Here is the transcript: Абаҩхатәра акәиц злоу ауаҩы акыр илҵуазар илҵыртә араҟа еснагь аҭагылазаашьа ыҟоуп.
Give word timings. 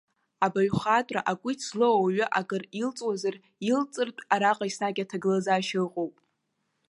Абаҩхатәра 0.45 1.21
акәиц 1.31 1.59
злоу 1.69 1.95
ауаҩы 1.97 2.25
акыр 2.39 2.63
илҵуазар 2.79 3.35
илҵыртә 3.69 4.21
араҟа 4.33 4.65
еснагь 4.67 5.01
аҭагылазаашьа 5.03 5.79
ыҟоуп. 5.85 6.15